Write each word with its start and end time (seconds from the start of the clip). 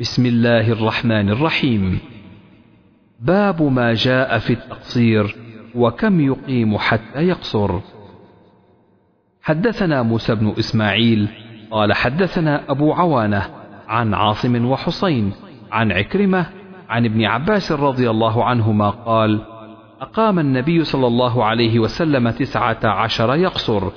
بسم 0.00 0.26
الله 0.26 0.72
الرحمن 0.72 1.30
الرحيم. 1.30 1.98
باب 3.20 3.62
ما 3.62 3.94
جاء 3.94 4.38
في 4.38 4.52
التقصير 4.52 5.36
وكم 5.74 6.20
يقيم 6.20 6.78
حتى 6.78 7.22
يقصر. 7.22 7.80
حدثنا 9.42 10.02
موسى 10.02 10.34
بن 10.34 10.54
إسماعيل 10.58 11.28
قال 11.70 11.92
حدثنا 11.92 12.70
أبو 12.70 12.92
عوانة 12.92 13.42
عن 13.88 14.14
عاصم 14.14 14.66
وحسين 14.66 15.32
عن 15.72 15.92
عكرمة 15.92 16.46
عن 16.88 17.04
ابن 17.04 17.24
عباس 17.24 17.72
رضي 17.72 18.10
الله 18.10 18.44
عنهما 18.44 18.90
قال 18.90 19.40
أقام 20.00 20.38
النبي 20.38 20.84
صلى 20.84 21.06
الله 21.06 21.44
عليه 21.44 21.78
وسلم 21.78 22.30
تسعة 22.30 22.80
عشر 22.84 23.34
يقصر 23.34 23.90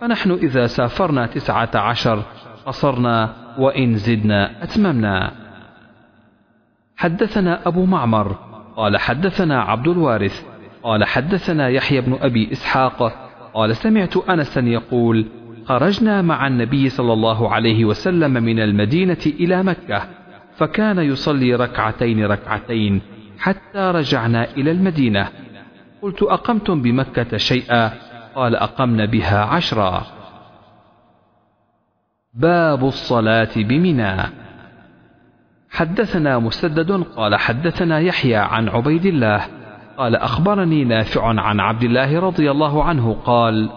فنحن 0.00 0.30
إذا 0.30 0.66
سافرنا 0.66 1.26
تسعة 1.26 1.70
عشر 1.74 2.22
قصرنا 2.66 3.34
وإن 3.58 3.94
زدنا 3.96 4.62
أتممنا. 4.64 5.41
حدثنا 6.96 7.68
أبو 7.68 7.84
معمر 7.84 8.36
قال 8.76 8.96
حدثنا 8.96 9.62
عبد 9.62 9.88
الوارث 9.88 10.44
قال 10.82 11.04
حدثنا 11.04 11.68
يحيى 11.68 12.00
بن 12.00 12.18
أبي 12.20 12.52
إسحاق 12.52 13.12
قال 13.54 13.76
سمعت 13.76 14.16
أنسا 14.16 14.60
يقول 14.60 15.26
خرجنا 15.64 16.22
مع 16.22 16.46
النبي 16.46 16.88
صلى 16.88 17.12
الله 17.12 17.52
عليه 17.52 17.84
وسلم 17.84 18.32
من 18.32 18.60
المدينة 18.60 19.22
إلى 19.26 19.62
مكة 19.62 20.02
فكان 20.56 20.98
يصلي 20.98 21.54
ركعتين 21.54 22.26
ركعتين 22.26 23.00
حتى 23.38 23.78
رجعنا 23.78 24.44
إلى 24.44 24.70
المدينة. 24.70 25.28
قلت 26.02 26.22
أقمتم 26.22 26.82
بمكة 26.82 27.36
شيئا؟ 27.36 27.92
قال 28.34 28.56
أقمنا 28.56 29.04
بها 29.04 29.44
عشرا. 29.44 30.06
باب 32.34 32.84
الصلاة 32.84 33.50
بمنى. 33.56 34.16
حدثنا 35.72 36.38
مسدد 36.38 36.92
قال 37.16 37.36
حدثنا 37.36 38.00
يحيى 38.00 38.36
عن 38.36 38.68
عبيد 38.68 39.06
الله 39.06 39.46
قال 39.98 40.16
أخبرني 40.16 40.84
نافع 40.84 41.40
عن 41.40 41.60
عبد 41.60 41.82
الله 41.82 42.20
رضي 42.20 42.50
الله 42.50 42.84
عنه 42.84 43.16
قال 43.24 43.70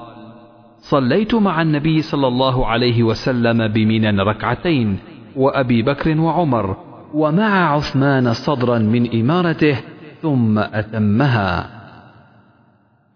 صليت 0.77 1.35
مع 1.35 1.61
النبي 1.61 2.01
صلى 2.01 2.27
الله 2.27 2.67
عليه 2.67 3.03
وسلم 3.03 3.67
بمنى 3.67 4.21
ركعتين 4.21 4.99
وأبي 5.35 5.81
بكر 5.81 6.19
وعمر 6.19 6.77
ومع 7.13 7.73
عثمان 7.73 8.33
صدرا 8.33 8.79
من 8.79 9.21
إمارته 9.21 9.77
ثم 10.21 10.59
أتمها. 10.59 11.69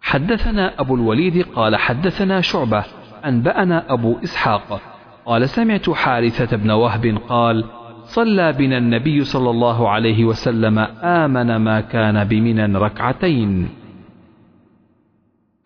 حدثنا 0.02 0.82
أبو 0.82 0.96
الوليد 0.96 1.46
قال 1.56 1.76
حدثنا 1.76 2.42
شعبة 2.42 2.84
أنبأنا 3.26 3.94
أبو 3.94 4.18
إسحاق 4.24 4.82
قال 5.26 5.50
سمعت 5.50 5.90
حارثة 5.90 6.58
بن 6.58 6.72
وهب 6.72 7.18
قال 7.30 7.79
صلى 8.10 8.54
بنا 8.54 8.78
النبي 8.78 9.24
صلى 9.24 9.50
الله 9.50 9.90
عليه 9.90 10.26
وسلم 10.26 10.80
آمن 11.04 11.56
ما 11.56 11.82
كان 11.82 12.24
بمنى 12.24 12.78
ركعتين. 12.78 13.70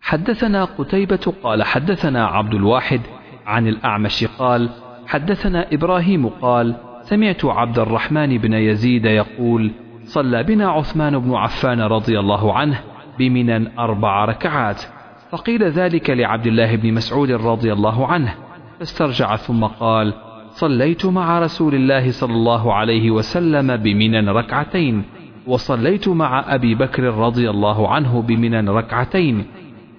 حدثنا 0.00 0.64
قتيبة 0.64 1.32
قال 1.42 1.62
حدثنا 1.62 2.26
عبد 2.26 2.54
الواحد 2.54 3.00
عن 3.46 3.68
الأعمش 3.68 4.24
قال 4.24 4.70
حدثنا 5.06 5.66
إبراهيم 5.72 6.28
قال 6.28 6.76
سمعت 7.02 7.44
عبد 7.44 7.78
الرحمن 7.78 8.38
بن 8.38 8.52
يزيد 8.52 9.04
يقول 9.04 9.70
صلى 10.04 10.42
بنا 10.42 10.70
عثمان 10.70 11.18
بن 11.18 11.34
عفان 11.34 11.80
رضي 11.80 12.18
الله 12.18 12.54
عنه 12.54 12.80
بمنى 13.18 13.78
أربع 13.78 14.24
ركعات 14.24 14.82
فقيل 15.30 15.62
ذلك 15.62 16.10
لعبد 16.10 16.46
الله 16.46 16.76
بن 16.76 16.94
مسعود 16.94 17.30
رضي 17.30 17.72
الله 17.72 18.06
عنه 18.06 18.34
فاسترجع 18.78 19.36
ثم 19.36 19.64
قال 19.64 20.14
صليت 20.54 21.06
مع 21.06 21.38
رسول 21.38 21.74
الله 21.74 22.10
صلى 22.10 22.32
الله 22.32 22.74
عليه 22.74 23.10
وسلم 23.10 23.76
بمنى 23.76 24.30
ركعتين 24.30 25.02
وصليت 25.46 26.08
مع 26.08 26.54
أبي 26.54 26.74
بكر 26.74 27.02
رضي 27.02 27.50
الله 27.50 27.88
عنه 27.88 28.22
بمنى 28.22 28.70
ركعتين 28.70 29.44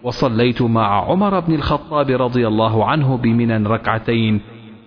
وصليت 0.03 0.62
مع 0.62 1.12
عمر 1.12 1.40
بن 1.40 1.53
الخطاب 1.56 2.09
رضي 2.09 2.47
الله 2.47 2.85
عنه 2.85 3.18
بمنى 3.18 3.68
ركعتين 3.68 4.41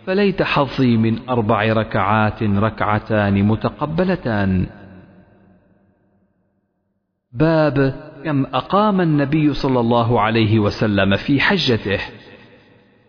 فليت 0.07 0.43
حظي 0.43 0.97
من 0.97 1.29
أربع 1.29 1.73
ركعات 1.73 2.43
ركعتان 2.43 3.43
متقبلتان. 3.45 4.67
باب 7.33 7.95
كم 8.25 8.45
أقام 8.45 9.01
النبي 9.01 9.53
صلى 9.53 9.81
الله 9.81 10.21
عليه 10.21 10.59
وسلم 10.59 11.17
في 11.17 11.41
حجته؟ 11.41 12.01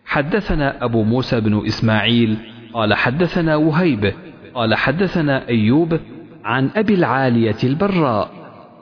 حدثنا 0.04 0.84
أبو 0.84 1.02
موسى 1.02 1.40
بن 1.40 1.66
إسماعيل 1.66 2.36
قال 2.74 2.94
حدثنا 2.94 3.56
وهيب 3.56 4.14
قال 4.54 4.74
حدثنا 4.74 5.48
أيوب 5.48 6.00
عن 6.44 6.70
أبي 6.76 6.94
العالية 6.94 7.56
البراء 7.64 8.30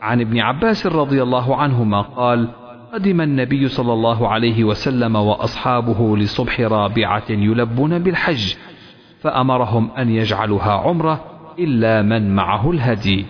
عن 0.00 0.21
ابن 0.21 0.38
عباس 0.38 0.87
رضي 0.87 1.22
الله 1.22 1.56
عنهما 1.56 2.00
قال 2.00 2.49
قدم 2.93 3.21
النبي 3.21 3.69
صلى 3.69 3.93
الله 3.93 4.28
عليه 4.28 4.65
وسلم 4.65 5.16
وأصحابه 5.16 6.16
لصبح 6.16 6.60
رابعة 6.60 7.25
يلبون 7.31 7.99
بالحج 7.99 8.54
فأمرهم 9.21 9.91
أن 9.99 10.09
يجعلوها 10.09 10.72
عمرة 10.72 11.25
إلا 11.59 12.03
من 12.03 12.34
معه 12.34 12.70
الهدي. 12.70 13.26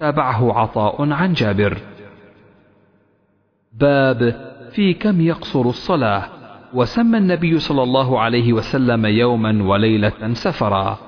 تابعه 0.00 0.58
عطاء 0.58 1.12
عن 1.12 1.32
جابر. 1.32 1.78
باب 3.72 4.34
في 4.72 4.94
كم 4.94 5.20
يقصر 5.20 5.60
الصلاة؟ 5.60 6.24
وسمى 6.74 7.18
النبي 7.18 7.58
صلى 7.58 7.82
الله 7.82 8.20
عليه 8.20 8.52
وسلم 8.52 9.06
يوما 9.06 9.62
وليلة 9.62 10.32
سفرا. 10.32 10.98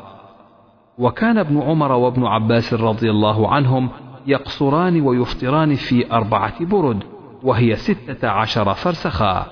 وكان 0.99 1.39
ابن 1.39 1.61
عمر 1.61 1.93
وابن 1.93 2.27
عباس 2.27 2.75
رضي 2.75 3.11
الله 3.11 3.49
عنهم 3.49 3.89
يقصران 4.27 5.01
ويفطران 5.01 5.75
في 5.75 6.13
أربعة 6.13 6.65
برد 6.65 7.05
وهي 7.43 7.77
ستة 7.77 8.29
عشر 8.29 8.75
فرسخا. 8.75 9.47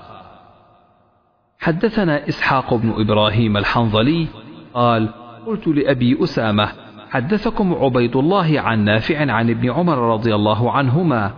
حدثنا 1.59 2.27
إسحاق 2.27 2.73
بن 2.73 2.93
إبراهيم 2.97 3.57
الحنظلي 3.57 4.27
قال 4.73 5.09
قلت 5.47 5.67
لأبي 5.67 6.23
أسامة 6.23 6.69
حدثكم 7.09 7.73
عبيد 7.73 8.15
الله 8.15 8.59
عن 8.61 8.83
نافع 8.83 9.31
عن 9.31 9.49
ابن 9.49 9.71
عمر 9.71 9.97
رضي 10.13 10.35
الله 10.35 10.71
عنهما 10.71 11.31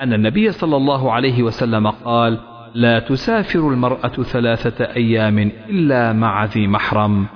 أن 0.00 0.12
النبي 0.12 0.52
صلى 0.52 0.76
الله 0.76 1.12
عليه 1.12 1.42
وسلم 1.42 1.90
قال 1.90 2.38
لا 2.74 2.98
تسافر 2.98 3.68
المرأة 3.68 4.08
ثلاثة 4.08 4.84
أيام 4.84 5.38
إلا 5.68 6.12
مع 6.12 6.44
ذي 6.44 6.66
محرم. 6.66 7.26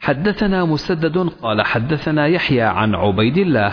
حدثنا 0.00 0.64
مسدد 0.64 1.18
قال 1.18 1.62
حدثنا 1.62 2.26
يحيى 2.26 2.62
عن 2.62 2.94
عبيد 2.94 3.38
الله 3.38 3.72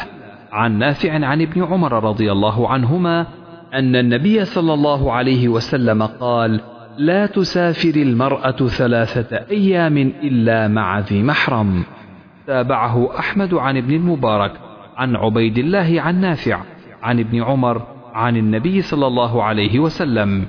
عن 0.52 0.78
نافع 0.78 1.26
عن 1.26 1.42
ابن 1.42 1.64
عمر 1.64 2.04
رضي 2.04 2.32
الله 2.32 2.70
عنهما 2.70 3.28
أن 3.74 3.96
النبي 3.96 4.46
صلى 4.46 4.74
الله 4.74 5.12
عليه 5.12 5.48
وسلم 5.48 6.04
قال 6.04 6.62
لا 6.98 7.26
تسافر 7.26 7.96
المرأة 7.96 8.68
ثلاثة 8.68 9.38
أيام 9.52 9.98
إلا 9.98 10.68
مع 10.68 11.00
ذي 11.00 11.24
محرم 11.24 11.84
تابعه 12.48 13.20
أحمد 13.20 13.54
عن 13.54 13.78
ابن 13.78 13.94
المبارك 13.94 14.52
عن 14.98 15.16
عبيد 15.16 15.58
الله 15.58 16.02
عن 16.02 16.22
نافع 16.22 16.60
عن 17.04 17.20
ابن 17.20 17.44
عمر 17.44 17.93
عن 18.14 18.38
النبي 18.38 18.82
صلى 18.82 19.08
الله 19.08 19.44
عليه 19.44 19.80
وسلم. 19.80 20.46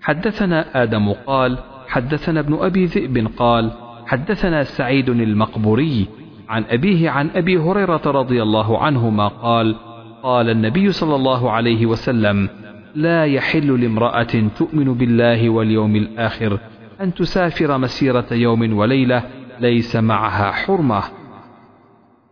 حدثنا 0.00 0.82
آدم 0.82 1.12
قال 1.12 1.58
حدثنا 1.88 2.40
ابن 2.40 2.54
أبي 2.54 2.84
ذئب 2.84 3.28
قال 3.36 3.70
حدثنا 4.06 4.64
سعيد 4.64 5.08
المقبوري 5.08 6.08
عن 6.48 6.64
أبيه 6.70 7.10
عن 7.10 7.30
أبي 7.34 7.58
هريرة 7.58 8.02
رضي 8.06 8.42
الله 8.42 8.78
عنهما 8.78 9.28
قال 9.28 9.76
قال 10.22 10.50
النبي 10.50 10.92
صلى 10.92 11.14
الله 11.14 11.50
عليه 11.50 11.86
وسلم 11.86 12.48
لا 12.94 13.24
يحل 13.24 13.80
لامرأة 13.80 14.48
تؤمن 14.56 14.94
بالله 14.94 15.50
واليوم 15.50 15.96
الآخر 15.96 16.58
أن 17.00 17.14
تسافر 17.14 17.78
مسيرة 17.78 18.26
يوم 18.32 18.78
وليلة 18.78 19.22
ليس 19.60 19.96
معها 19.96 20.52
حرمة. 20.52 21.02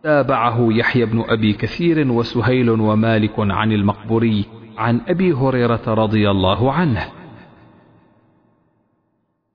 تابعه 0.07 0.67
يحيى 0.71 1.05
بن 1.05 1.23
أبي 1.29 1.53
كثير 1.53 2.11
وسهيل 2.11 2.69
ومالك 2.69 3.33
عن 3.39 3.71
المقبوري 3.71 4.45
عن 4.77 5.01
أبي 5.07 5.33
هريرة 5.33 5.81
رضي 5.87 6.31
الله 6.31 6.73
عنه. 6.73 7.05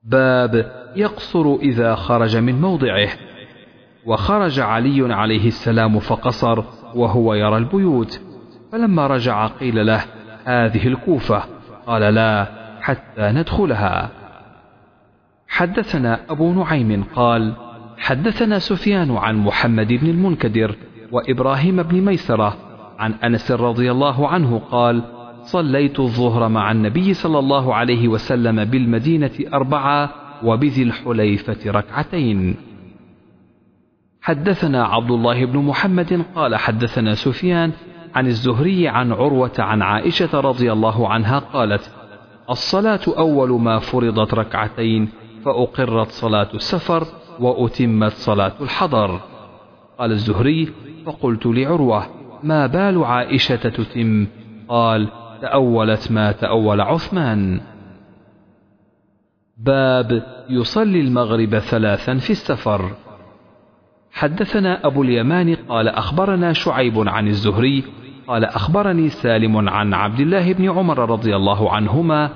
باب 0.03 0.71
يقصر 0.95 1.55
إذا 1.55 1.95
خرج 1.95 2.37
من 2.37 2.61
موضعه. 2.61 3.09
وخرج 4.05 4.59
علي 4.59 5.13
عليه 5.13 5.47
السلام 5.47 5.99
فقصر 5.99 6.63
وهو 6.95 7.33
يرى 7.33 7.57
البيوت. 7.57 8.21
فلما 8.71 9.07
رجع 9.07 9.47
قيل 9.47 9.85
له 9.85 10.03
هذه 10.45 10.87
الكوفة. 10.87 11.43
قال 11.87 12.01
لا 12.01 12.47
حتى 12.81 13.31
ندخلها. 13.31 14.09
حدثنا 15.47 16.19
أبو 16.29 16.53
نعيم 16.53 17.03
قال 17.15 17.53
حدثنا 17.97 18.59
سفيان 18.59 19.11
عن 19.11 19.37
محمد 19.37 19.93
بن 19.93 20.09
المنكدر 20.09 20.75
وإبراهيم 21.11 21.83
بن 21.83 22.01
ميسرة 22.01 22.57
عن 22.99 23.13
أنس 23.13 23.51
رضي 23.51 23.91
الله 23.91 24.27
عنه 24.27 24.61
قال 24.71 25.03
صليت 25.43 25.99
الظهر 25.99 26.49
مع 26.49 26.71
النبي 26.71 27.13
صلى 27.13 27.39
الله 27.39 27.75
عليه 27.75 28.07
وسلم 28.07 28.65
بالمدينة 28.65 29.31
أربعة 29.53 30.09
وبذي 30.43 30.83
الحليفة 30.83 31.71
ركعتين. 31.71 32.55
حدثنا 34.21 34.85
عبد 34.85 35.11
الله 35.11 35.45
بن 35.45 35.59
محمد 35.59 36.25
قال 36.35 36.55
حدثنا 36.55 37.15
سفيان 37.15 37.71
عن 38.15 38.27
الزهري 38.27 38.87
عن 38.87 39.11
عروة 39.11 39.51
عن 39.59 39.81
عائشة 39.81 40.39
رضي 40.39 40.71
الله 40.71 41.09
عنها 41.09 41.39
قالت 41.39 41.91
الصلاة 42.49 42.99
أول 43.07 43.61
ما 43.61 43.79
فرضت 43.79 44.33
ركعتين 44.33 45.09
فأقرت 45.45 46.07
صلاة 46.07 46.49
السفر 46.53 47.07
وأتمت 47.39 48.11
صلاة 48.11 48.53
الحضر. 48.61 49.19
قال 49.99 50.11
الزهري 50.11 50.73
فقلت 51.05 51.45
لعروة 51.45 52.05
ما 52.43 52.67
بال 52.67 53.03
عائشة 53.03 53.55
تتم؟ 53.55 54.27
قال 54.67 55.07
تأولت 55.41 56.11
ما 56.11 56.31
تأول 56.31 56.81
عثمان. 56.81 57.61
باب 59.57 60.23
يصلي 60.49 61.01
المغرب 61.01 61.59
ثلاثا 61.59 62.15
في 62.15 62.29
السفر. 62.29 62.91
حدثنا 64.11 64.87
أبو 64.87 65.03
اليمان 65.03 65.55
قال 65.55 65.87
أخبرنا 65.87 66.53
شعيب 66.53 67.09
عن 67.09 67.27
الزهري 67.27 67.83
قال 68.27 68.45
أخبرني 68.45 69.09
سالم 69.09 69.69
عن 69.69 69.93
عبد 69.93 70.19
الله 70.19 70.53
بن 70.53 70.69
عمر 70.69 71.09
رضي 71.09 71.35
الله 71.35 71.71
عنهما 71.71 72.29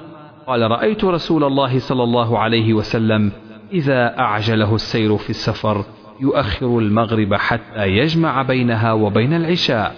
قال 0.48 0.72
رأيت 0.72 1.04
رسول 1.04 1.44
الله 1.44 1.80
صلى 1.80 2.04
الله 2.04 2.40
عليه 2.40 2.74
وسلم 2.74 3.32
إذا 3.74 4.20
أعجله 4.20 4.76
السير 4.76 5.18
في 5.18 5.30
السفر 5.30 5.86
يؤخر 6.22 6.80
المغرب 6.80 7.34
حتى 7.34 7.88
يجمع 7.88 8.42
بينها 8.42 8.94
وبين 8.94 9.34
العشاء. 9.34 9.96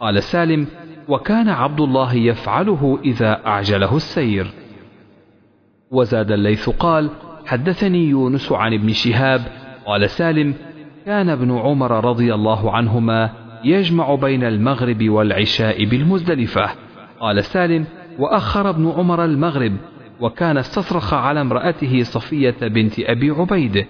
قال 0.00 0.22
سالم 0.22 0.66
وكان 1.08 1.48
عبد 1.48 1.80
الله 1.80 2.14
يفعله 2.14 2.98
إذا 3.04 3.46
أعجله 3.46 3.96
السير. 3.96 4.46
وزاد 5.90 6.32
الليث 6.32 6.70
قال 6.70 7.10
حدثني 7.46 8.08
يونس 8.08 8.52
عن 8.52 8.74
ابن 8.74 8.92
شهاب. 8.92 9.40
قال 9.86 10.10
سالم 10.10 10.54
كان 11.06 11.28
ابن 11.28 11.58
عمر 11.58 12.04
رضي 12.04 12.34
الله 12.34 12.72
عنهما 12.72 13.30
يجمع 13.64 14.14
بين 14.14 14.44
المغرب 14.44 15.08
والعشاء 15.08 15.84
بالمزدلفة. 15.84 16.70
قال 17.20 17.44
سالم 17.44 17.84
وأخر 18.18 18.70
ابن 18.70 18.92
عمر 18.96 19.24
المغرب 19.24 19.76
وكان 20.20 20.56
استصرخ 20.58 21.14
على 21.14 21.40
امرأته 21.40 22.02
صفية 22.02 22.56
بنت 22.62 23.00
أبي 23.00 23.30
عبيد. 23.30 23.86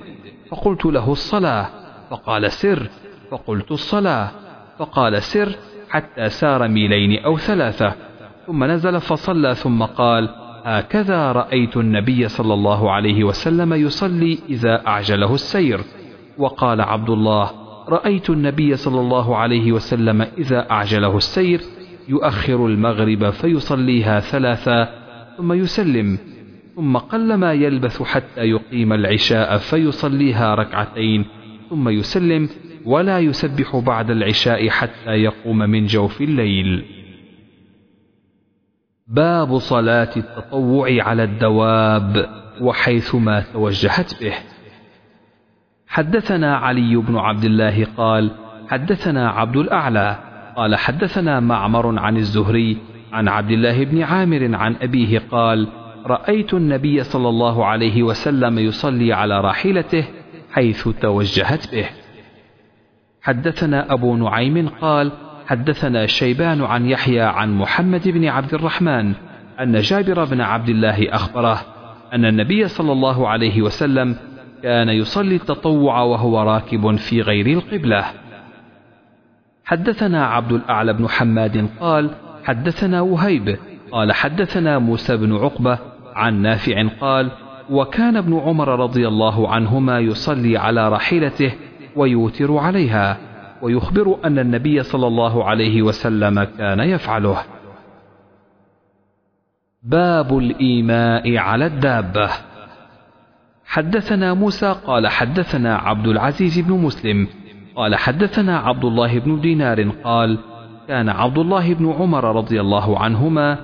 فقلت 0.51 0.87
له 0.87 1.13
الصلاة. 1.13 1.69
فقال 2.11 2.53
سر. 2.53 2.89
فقلت 3.31 3.71
الصلاة. 3.71 4.31
فقال 4.79 5.23
سر 5.23 5.57
حتى 5.91 6.29
سار 6.29 6.69
ميلين 6.69 7.25
أو 7.25 7.39
ثلاثة. 7.39 7.93
ثم 8.47 8.65
نزل 8.65 9.01
فصلى 9.01 9.55
ثم 9.55 9.83
قال 9.83 10.29
هكذا 10.65 11.33
رأيت 11.33 11.77
النبي 11.77 12.29
صلى 12.29 12.55
الله 12.55 12.91
عليه 12.91 13.25
وسلم 13.25 13.75
يصلي 13.75 14.39
إذا 14.49 14.87
أعجله 14.87 15.35
السير 15.35 15.81
وقال 16.39 16.81
عبد 16.81 17.11
الله 17.11 17.51
رأيت 17.89 18.31
النبي 18.31 18.77
صلى 18.77 19.01
الله 19.01 19.37
عليه 19.37 19.73
وسلم 19.73 20.27
إذا 20.39 20.71
أعجله 20.71 21.17
السير 21.17 21.61
يؤخر 22.09 22.67
المغرب 22.67 23.31
فيصليها 23.31 24.21
ثلاثا 24.21 24.89
ثم 25.37 25.53
يسلم 25.53 26.19
ثم 26.77 26.97
قلما 26.97 27.53
يلبث 27.53 28.03
حتى 28.03 28.41
يقيم 28.41 28.93
العشاء 28.93 29.57
فيصليها 29.57 30.55
ركعتين 30.55 31.25
ثم 31.71 31.89
يسلم 31.89 32.49
ولا 32.85 33.19
يسبح 33.19 33.77
بعد 33.77 34.11
العشاء 34.11 34.69
حتى 34.69 35.11
يقوم 35.11 35.59
من 35.59 35.87
جوف 35.87 36.21
الليل. 36.21 36.85
باب 39.07 39.59
صلاة 39.59 40.11
التطوع 40.17 41.03
على 41.03 41.25
الدواب 41.25 42.29
وحيثما 42.61 43.41
توجهت 43.41 44.21
به. 44.21 44.35
حدثنا 45.87 46.57
علي 46.57 46.97
بن 46.97 47.17
عبد 47.17 47.45
الله 47.45 47.85
قال 47.97 48.31
حدثنا 48.69 49.31
عبد 49.31 49.57
الأعلى 49.57 50.28
قال 50.59 50.77
حدثنا 50.77 51.41
معمر 51.41 51.99
عن 51.99 52.17
الزهري 52.17 52.77
عن 53.13 53.29
عبد 53.29 53.51
الله 53.51 53.85
بن 53.85 54.03
عامر 54.03 54.55
عن 54.55 54.77
أبيه 54.83 55.23
قال 55.31 55.69
رأيت 56.07 56.55
النبي 56.55 57.03
صلى 57.05 57.29
الله 57.29 57.67
عليه 57.67 58.03
وسلم 58.03 58.59
يصلي 58.59 59.13
على 59.13 59.41
راحلته 59.41 60.05
حيث 60.53 60.89
توجهت 60.89 61.75
به. 61.75 61.87
حدثنا 63.23 63.93
أبو 63.93 64.17
نعيم 64.17 64.69
قال 64.69 65.13
حدثنا 65.47 66.07
شيبان 66.07 66.63
عن 66.63 66.87
يحيى 66.87 67.21
عن 67.21 67.55
محمد 67.55 68.09
بن 68.09 68.29
عبد 68.29 68.55
الرحمن 68.55 69.15
أن 69.61 69.81
جابر 69.81 70.25
بن 70.25 70.41
عبد 70.41 70.69
الله 70.69 71.15
أخبره 71.15 71.61
أن 72.13 72.25
النبي 72.25 72.69
صلى 72.69 72.93
الله 72.93 73.29
عليه 73.29 73.63
وسلم 73.63 74.17
كان 74.63 74.89
يصلي 74.89 75.35
التطوع 75.35 76.03
وهو 76.03 76.43
راكب 76.43 76.97
في 76.97 77.23
غير 77.23 77.47
القبلة. 77.47 78.05
حدثنا 79.69 80.27
عبد 80.27 80.53
الأعلى 80.53 80.93
بن 80.93 81.09
حماد 81.09 81.69
قال 81.81 82.11
حدثنا 82.45 83.01
وهيب. 83.01 83.59
قال 83.93 84.13
حدثنا 84.13 84.79
موسى 84.79 85.17
بن 85.17 85.37
عقبة 85.37 85.79
عن 86.15 86.43
نافع 86.43 86.89
قال 87.01 87.31
وكان 87.71 88.17
ابن 88.17 88.39
عمر 88.39 88.69
رضي 88.81 89.09
الله 89.09 89.49
عنهما 89.49 89.99
يصلي 89.99 90.57
على 90.57 90.89
راحلته 90.89 91.53
ويوتر 91.97 92.57
عليها 92.57 93.19
ويخبر 93.63 94.19
أن 94.25 94.39
النبي 94.39 94.83
صلى 94.83 95.07
الله 95.07 95.45
عليه 95.45 95.83
وسلم 95.83 96.45
كان 96.45 96.81
يفعله. 96.81 97.39
باب 99.83 100.39
الإيماء 100.39 101.37
على 101.37 101.67
الدابة. 101.67 102.31
حدثنا 103.67 104.35
موسى 104.35 104.75
قال 104.87 105.09
حدثنا 105.09 105.77
عبد 105.77 106.07
العزيز 106.07 106.59
بن 106.61 106.73
مسلم 106.73 107.29
قال 107.79 107.95
حدثنا 107.95 108.59
عبد 108.59 108.85
الله 108.85 109.19
بن 109.19 109.41
دينار 109.41 109.91
قال 110.05 110.39
كان 110.89 111.09
عبد 111.09 111.39
الله 111.39 111.75
بن 111.75 111.93
عمر 111.93 112.37
رضي 112.37 112.61
الله 112.61 112.99
عنهما 112.99 113.59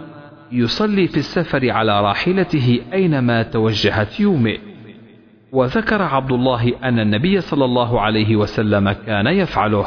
يصلي 0.53 1.09
في 1.09 1.17
السفر 1.17 1.71
على 1.71 2.01
راحلته 2.01 2.81
أينما 2.93 3.43
توجهت 3.43 4.21
يومئ 4.21 4.61
وذكر 5.53 6.03
عبد 6.03 6.33
الله 6.33 6.73
أن 6.83 6.99
النبي 6.99 7.41
صلى 7.41 7.65
الله 7.65 8.01
عليه 8.01 8.37
وسلم 8.37 8.93
كان 8.93 9.27
يفعله. 9.27 9.87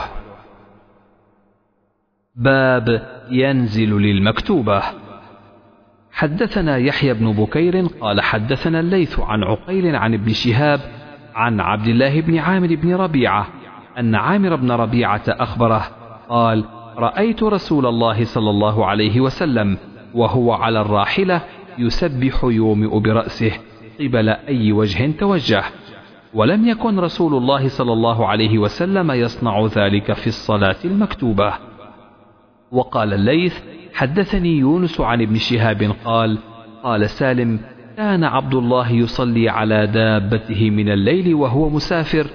باب 2.36 3.08
ينزل 3.32 3.98
للمكتوبة. 4.02 4.82
حدثنا 6.12 6.78
يحيى 6.78 7.14
بن 7.14 7.32
بكير 7.32 7.86
قال 7.86 8.22
حدثنا 8.22 8.80
الليث 8.80 9.20
عن 9.20 9.44
عقيل 9.44 9.96
عن 9.96 10.14
ابن 10.14 10.34
شهاب 10.34 10.80
عن 11.36 11.60
عبد 11.60 11.88
الله 11.88 12.22
بن 12.22 12.38
عامر 12.38 12.76
بن 12.76 12.96
ربيعة 12.96 13.57
أن 14.00 14.16
عامر 14.16 14.56
بن 14.56 14.72
ربيعة 14.72 15.24
أخبره 15.28 15.88
قال 16.30 16.64
رأيت 16.98 17.44
رسول 17.44 17.86
الله 17.86 18.26
صلى 18.26 18.50
الله 18.50 18.86
عليه 18.86 19.22
وسلم 19.22 19.78
وهو 20.14 20.52
على 20.52 20.82
الراحلة 20.82 21.42
يسبح 21.78 22.44
يومئ 22.44 23.00
برأسه 23.00 23.52
قبل 24.00 24.30
أي 24.30 24.72
وجه 24.72 25.12
توجه 25.20 25.64
ولم 26.34 26.68
يكن 26.68 27.00
رسول 27.00 27.34
الله 27.34 27.68
صلى 27.68 27.94
الله 27.94 28.28
عليه 28.28 28.58
وسلم 28.58 29.12
يصنع 29.12 29.66
ذلك 29.66 30.14
في 30.14 30.28
الصلاة 30.28 30.76
المكتوبة. 30.86 31.54
وقال 32.72 33.14
الليث 33.14 33.60
حدثني 33.94 34.58
يونس 34.58 35.02
عن 35.02 35.22
ابن 35.22 35.36
شهاب 35.36 35.92
قال 36.06 36.38
قال 36.84 37.10
سالم 37.10 37.60
كان 37.98 38.24
عبد 38.24 38.54
الله 38.56 38.92
يصلي 38.92 39.50
على 39.50 39.88
دابته 39.88 40.70
من 40.70 40.90
الليل 40.90 41.36
وهو 41.36 41.70
مسافر 41.70 42.28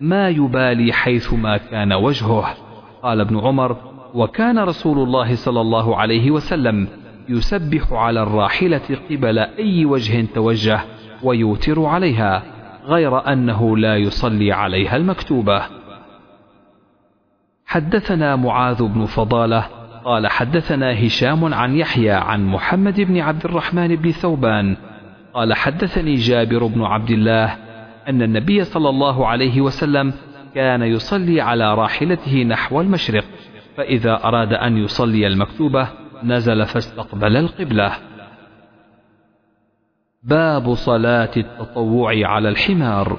ما 0.00 0.28
يبالي 0.28 0.92
حيث 0.92 1.32
ما 1.32 1.56
كان 1.56 1.92
وجهه. 1.92 2.54
قال 3.02 3.20
ابن 3.20 3.38
عمر 3.38 3.76
وكان 4.14 4.58
رسول 4.58 4.98
الله 4.98 5.34
صلى 5.34 5.60
الله 5.60 5.96
عليه 5.96 6.30
وسلم 6.30 6.88
يسبح 7.28 7.92
على 7.92 8.22
الراحلة 8.22 8.98
قبل 9.10 9.38
أي 9.38 9.84
وجه 9.84 10.26
توجه 10.34 10.80
ويوتر 11.22 11.84
عليها 11.84 12.42
غير 12.84 13.32
أنه 13.32 13.76
لا 13.76 13.96
يصلي 13.96 14.52
عليها 14.52 14.96
المكتوبة. 14.96 15.62
حدثنا 17.66 18.36
معاذ 18.36 18.82
بن 18.82 19.04
فضالة 19.04 19.66
قال 20.04 20.26
حدثنا 20.26 21.06
هشام 21.06 21.54
عن 21.54 21.76
يحيى 21.76 22.10
عن 22.10 22.46
محمد 22.46 23.00
بن 23.00 23.20
عبد 23.20 23.44
الرحمن 23.44 23.96
بن 23.96 24.10
ثوبان 24.10 24.76
قال 25.34 25.54
حدثني 25.54 26.14
جابر 26.14 26.66
بن 26.66 26.82
عبد 26.82 27.10
الله 27.10 27.56
أن 28.08 28.22
النبي 28.22 28.64
صلى 28.64 28.88
الله 28.88 29.26
عليه 29.26 29.60
وسلم 29.60 30.12
كان 30.54 30.82
يصلي 30.82 31.40
على 31.40 31.74
راحلته 31.74 32.42
نحو 32.42 32.80
المشرق 32.80 33.24
فإذا 33.76 34.24
أراد 34.24 34.52
أن 34.52 34.76
يصلي 34.76 35.26
المكتوبة 35.26 35.88
نزل 36.24 36.66
فاستقبل 36.66 37.36
القبلة. 37.36 37.92
باب 40.22 40.74
صلاة 40.74 41.30
التطوع 41.36 42.26
على 42.26 42.48
الحمار. 42.48 43.18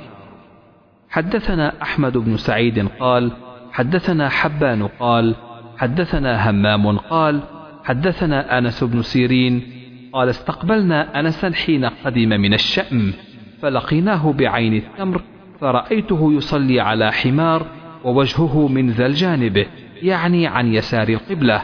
حدثنا 1.10 1.81
أحمد 1.81 2.17
بن 2.17 2.38
سعيد 2.38 2.88
قال 3.00 3.31
حدثنا 3.72 4.29
حبان 4.29 4.88
قال 4.88 5.36
حدثنا 5.77 6.50
همام 6.50 6.98
قال 6.98 7.41
حدثنا 7.84 8.58
أنس 8.58 8.84
بن 8.84 9.01
سيرين 9.01 9.72
قال 10.13 10.29
استقبلنا 10.29 11.19
أنسا 11.19 11.51
حين 11.51 11.86
قدم 11.86 12.29
من 12.29 12.53
الشأم. 12.53 13.13
فلقيناه 13.62 14.32
بعين 14.32 14.74
التمر 14.74 15.22
فرأيته 15.60 16.34
يصلي 16.34 16.80
على 16.80 17.12
حمار 17.12 17.66
ووجهه 18.04 18.68
من 18.68 18.89
ذا 18.89 19.06
الجانب 19.06 19.66
يعني 20.01 20.48
عن 20.48 20.74
يسار 20.74 21.10
القبلة. 21.10 21.62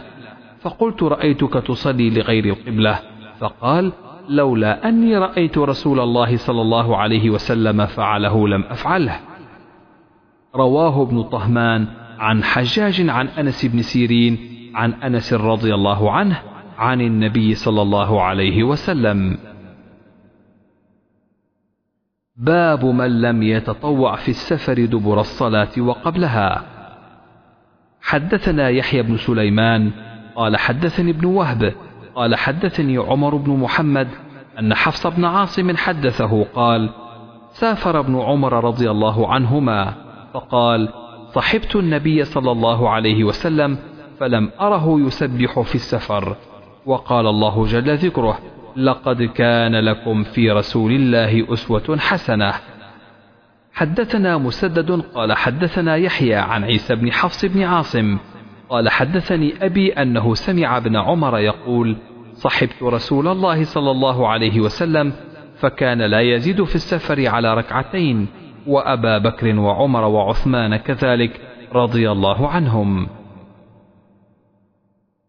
فقلت 0.62 1.04
رأيتك 1.04 1.54
تصلي 1.54 2.10
لغير 2.10 2.46
القبلة. 2.46 3.00
فقال 3.40 3.92
لولا 4.30 4.90
أني 4.90 5.18
رأيت 5.18 5.58
رسول 5.58 6.00
الله 6.00 6.38
صلى 6.38 6.62
الله 6.62 6.98
عليه 6.98 7.30
وسلم 7.30 7.86
فعله 7.86 8.48
لم 8.48 8.64
أفعله. 8.70 9.20
رواه 10.56 11.02
ابن 11.02 11.24
طهمان 11.24 11.88
عن 12.20 12.44
حجاج 12.44 13.10
عن 13.10 13.28
أنس 13.28 13.66
بن 13.66 13.82
سيرين 13.82 14.38
عن 14.75 14.94
أنس 14.94 15.34
رضي 15.34 15.74
الله 15.74 16.12
عنه 16.12 16.42
عن 16.78 17.02
النبي 17.02 17.56
صلى 17.56 17.82
الله 17.82 18.22
عليه 18.22 18.64
وسلم. 18.64 19.38
باب 22.38 22.86
من 22.86 23.22
لم 23.22 23.44
يتطوع 23.44 24.15
في 24.15 24.30
السفر 24.30 24.86
دبر 24.86 25.20
الصلاة 25.20 25.70
وقبلها. 25.77 26.63
حدثنا 28.01 28.70
يحيى 28.70 29.01
بن 29.01 29.18
سليمان 29.18 29.92
قال 30.36 30.58
حدثني 30.58 31.12
ابن 31.12 31.25
وهب 31.25 31.74
قال 32.15 32.36
حدثني 32.36 32.98
عمر 32.98 33.36
بن 33.36 33.51
محمد 33.51 34.08
أن 34.60 34.74
حفص 34.74 35.08
بن 35.08 35.25
عاصم 35.25 35.77
حدثه 35.77 36.44
قال 36.44 36.89
سافر 37.51 38.00
ابن 38.00 38.20
عمر 38.20 38.63
رضي 38.63 38.92
الله 38.92 39.27
عنهما 39.34 39.94
فقال 40.34 40.89
صحبت 41.34 41.75
النبي 41.75 42.24
صلى 42.24 42.51
الله 42.51 42.89
عليه 42.89 43.24
وسلم 43.24 43.77
فلم 44.20 44.51
أره 44.62 45.00
يسبح 45.00 45.60
في 45.60 45.75
السفر 45.75 46.36
وقال 46.86 47.27
الله 47.27 47.65
جل 47.65 47.98
ذكره. 47.98 48.39
لقد 48.77 49.24
كان 49.24 49.75
لكم 49.75 50.24
في 50.24 50.51
رسول 50.51 50.91
الله 50.91 51.53
أسوة 51.53 51.98
حسنة. 51.98 52.53
حدثنا 53.74 54.38
مسدد 54.38 54.91
قال 54.91 55.34
حدثنا 55.34 55.96
يحيى 55.96 56.36
عن 56.36 56.63
عيسى 56.63 56.96
بن 56.96 57.12
حفص 57.12 57.46
بن 57.46 57.63
عاصم 57.63 58.17
قال 58.70 58.89
حدثني 58.89 59.53
أبي 59.62 59.94
أنه 59.94 60.34
سمع 60.34 60.77
ابن 60.77 60.96
عمر 60.96 61.39
يقول 61.39 61.98
صحبت 62.34 62.84
رسول 62.84 63.27
الله 63.27 63.63
صلى 63.63 63.91
الله 63.91 64.27
عليه 64.27 64.60
وسلم 64.60 65.13
فكان 65.60 66.01
لا 66.01 66.22
يزيد 66.22 66.63
في 66.63 66.75
السفر 66.75 67.27
على 67.27 67.53
ركعتين 67.53 68.27
وأبا 68.67 69.17
بكر 69.17 69.60
وعمر 69.60 70.03
وعثمان 70.03 70.75
كذلك 70.75 71.41
رضي 71.74 72.12
الله 72.12 72.48
عنهم. 72.48 73.08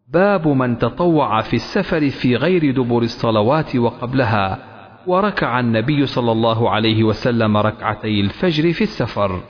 باب 0.09 0.49
من 0.49 0.79
تطوع 0.79 1.41
في 1.41 1.57
السفر 1.57 2.11
في 2.11 2.37
غير 2.37 2.71
دبر 2.71 3.03
الصلوات 3.03 3.77
وقبلها 3.77 4.59
وركع 5.07 5.61
النبي 5.61 6.07
صلى 6.07 6.33
الله 6.33 6.71
عليه 6.71 7.05
وسلم 7.05 7.57
ركعتي 7.57 8.21
الفجر 8.21 8.73
في 8.73 8.83
السفر. 8.83 9.41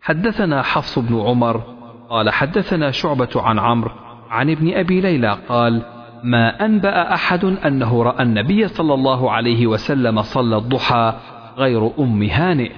حدثنا 0.00 0.62
حفص 0.62 0.98
بن 0.98 1.20
عمر 1.20 1.62
قال 2.10 2.30
حدثنا 2.30 2.90
شعبة 2.90 3.28
عن 3.36 3.58
عمرو 3.58 3.90
عن 4.30 4.50
ابن 4.50 4.74
أبي 4.74 5.00
ليلى 5.00 5.38
قال 5.48 5.82
ما 6.24 6.64
أنبأ 6.64 7.14
أحد 7.14 7.44
أنه 7.44 8.02
رأى 8.02 8.22
النبي 8.22 8.68
صلى 8.68 8.94
الله 8.94 9.30
عليه 9.30 9.66
وسلم 9.66 10.22
صلى 10.22 10.56
الضحى 10.56 11.14
غير 11.56 11.90
أم 11.98 12.22
هانئ. 12.22 12.70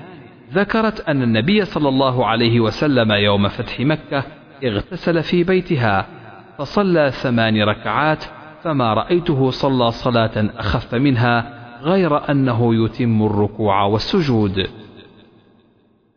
ذكرت 0.53 1.09
أن 1.09 1.23
النبي 1.23 1.65
صلى 1.65 1.89
الله 1.89 2.27
عليه 2.27 2.61
وسلم 2.61 3.13
يوم 3.13 3.49
فتح 3.49 3.81
مكة 3.81 4.25
اغتسل 4.65 5.23
في 5.23 5.45
بيتها 5.45 6.07
فصلى 6.59 7.11
ثمان 7.11 7.63
ركعات 7.63 8.25
فما 8.63 8.95
رأيته 8.95 9.51
صلى 9.51 9.91
صلاة 9.91 10.51
أخف 10.59 10.95
منها 10.95 11.53
غير 11.83 12.31
أنه 12.31 12.85
يتم 12.85 13.23
الركوع 13.23 13.83
والسجود. 13.83 14.67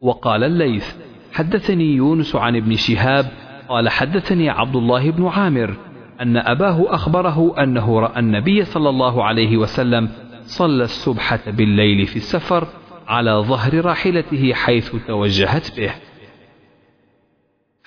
وقال 0.01 0.43
الليث 0.43 0.95
حدثني 1.33 1.95
يونس 1.95 2.35
عن 2.35 2.55
ابن 2.55 2.75
شهاب 2.75 3.25
قال 3.69 3.89
حدثني 3.89 4.49
عبد 4.49 4.75
الله 4.75 5.11
بن 5.11 5.27
عامر 5.27 5.75
أن 6.21 6.37
أباه 6.37 6.95
أخبره 6.95 7.63
أنه 7.63 7.99
رأى 7.99 8.19
النبي 8.19 8.65
صلى 8.65 8.89
الله 8.89 9.23
عليه 9.23 9.57
وسلم 9.57 10.09
صلى 10.43 10.83
السبحة 10.83 11.39
بالليل 11.47 12.05
في 12.05 12.15
السفر 12.15 12.67
على 13.07 13.31
ظهر 13.31 13.85
راحلته 13.85 14.53
حيث 14.53 14.95
توجهت 15.07 15.79
به. 15.79 15.91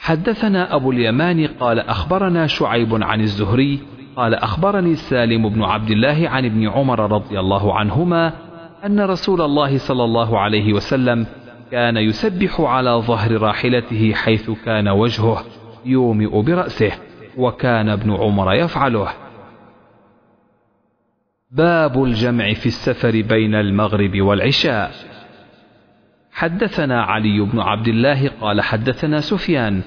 حدثنا 0.03 0.75
أبو 0.75 0.91
اليمان 0.91 1.47
قال 1.47 1.79
أخبرنا 1.79 2.47
شعيب 2.47 3.03
عن 3.03 3.21
الزهري 3.21 3.81
قال 4.17 4.35
أخبرني 4.35 4.95
سالم 4.95 5.49
بن 5.49 5.63
عبد 5.63 5.91
الله 5.91 6.29
عن 6.29 6.45
ابن 6.45 6.69
عمر 6.69 7.13
رضي 7.13 7.41
الله 7.41 7.75
عنهما 7.75 8.33
أن 8.87 9.01
رسول 9.01 9.41
الله 9.41 9.79
صلى 9.79 10.05
الله 10.05 10.39
عليه 10.39 10.73
وسلم 10.73 11.27
كان 11.71 11.97
يسبح 11.97 12.61
على 12.61 12.91
ظهر 12.91 13.33
راحلته 13.33 14.13
حيث 14.15 14.51
كان 14.51 14.89
وجهه 14.89 15.45
يومئ 15.85 16.43
برأسه 16.43 16.93
وكان 17.37 17.89
ابن 17.89 18.13
عمر 18.13 18.55
يفعله. 18.55 19.09
باب 21.51 22.05
الجمع 22.05 22.53
في 22.53 22.67
السفر 22.67 23.23
بين 23.29 23.55
المغرب 23.55 24.21
والعشاء. 24.21 25.12
حدثنا 26.33 27.03
علي 27.03 27.41
بن 27.41 27.61
عبد 27.61 27.89
الله 27.89 28.29
قال 28.41 28.61
حدثنا 28.61 29.21
سفيان 29.21 29.83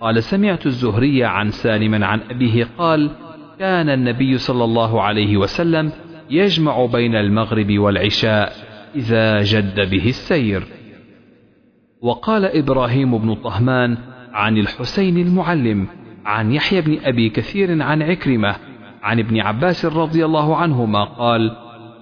قال 0.00 0.22
سمعت 0.22 0.66
الزهري 0.66 1.24
عن 1.24 1.50
سالم 1.50 2.04
عن 2.04 2.20
أبيه 2.30 2.68
قال 2.78 3.10
كان 3.58 3.88
النبي 3.88 4.38
صلى 4.38 4.64
الله 4.64 5.02
عليه 5.02 5.36
وسلم 5.36 5.92
يجمع 6.30 6.86
بين 6.86 7.14
المغرب 7.14 7.78
والعشاء 7.78 8.52
إذا 8.94 9.42
جد 9.42 9.90
به 9.90 10.08
السير. 10.08 10.62
وقال 12.02 12.44
إبراهيم 12.44 13.18
بن 13.18 13.34
طهمان 13.34 13.96
عن 14.32 14.58
الحسين 14.58 15.18
المعلم 15.18 15.86
عن 16.26 16.52
يحيى 16.52 16.80
بن 16.80 16.98
أبي 17.04 17.28
كثير 17.28 17.82
عن 17.82 18.02
عكرمة 18.02 18.56
عن 19.02 19.18
ابن 19.18 19.40
عباس 19.40 19.84
رضي 19.86 20.24
الله 20.24 20.56
عنهما 20.56 21.04
قال 21.04 21.56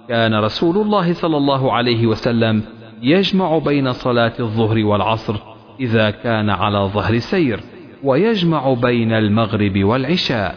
كان 0.09 0.35
رسول 0.35 0.77
الله 0.77 1.13
صلى 1.13 1.37
الله 1.37 1.73
عليه 1.73 2.07
وسلم 2.07 2.63
يجمع 3.01 3.57
بين 3.57 3.93
صلاة 3.93 4.33
الظهر 4.39 4.85
والعصر 4.85 5.35
إذا 5.79 6.09
كان 6.09 6.49
على 6.49 6.77
ظهر 6.77 7.17
سير 7.17 7.59
ويجمع 8.03 8.73
بين 8.73 9.13
المغرب 9.13 9.83
والعشاء. 9.83 10.55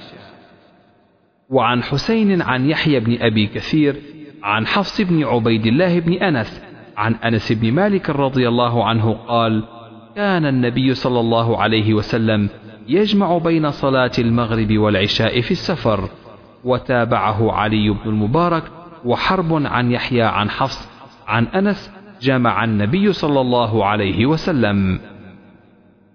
وعن 1.50 1.82
حسين 1.82 2.42
عن 2.42 2.70
يحيى 2.70 3.00
بن 3.00 3.18
أبي 3.20 3.47
كثير 3.47 3.97
عن 4.42 4.66
حفص 4.66 5.00
بن 5.00 5.25
عبيد 5.25 5.66
الله 5.66 6.00
بن 6.00 6.12
أنس 6.12 6.62
عن 6.97 7.14
أنس 7.14 7.52
بن 7.52 7.73
مالك 7.73 8.11
رضي 8.11 8.49
الله 8.49 8.85
عنه 8.85 9.12
قال 9.12 9.64
كان 10.16 10.47
النبي 10.47 10.94
صلى 10.94 11.20
الله 11.20 11.62
عليه 11.62 11.94
وسلم 11.94 12.49
يجمع 12.88 13.38
بين 13.38 13.70
صلاة 13.70 14.11
المغرب 14.18 14.78
والعشاء 14.78 15.40
في 15.40 15.50
السفر 15.50 16.09
وتابعه 16.64 17.52
علي 17.52 17.90
بن 17.90 18.11
المبارك 18.11 18.62
وحرب 19.04 19.66
عن 19.66 19.92
يحيى 19.92 20.23
عن 20.23 20.50
حفص 20.50 20.88
عن 21.28 21.47
أنس 21.47 21.90
جمع 22.21 22.65
النبي 22.65 23.12
صلى 23.12 23.41
الله 23.41 23.85
عليه 23.85 24.27
وسلم. 24.27 25.00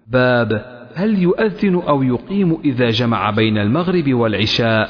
باب 0.08 0.76
هل 0.96 1.20
يؤذن 1.20 1.76
أو 1.88 2.04
يقيم 2.04 2.58
إذا 2.66 2.90
جمع 2.90 3.30
بين 3.30 3.58
المغرب 3.58 4.14
والعشاء؟ 4.14 4.90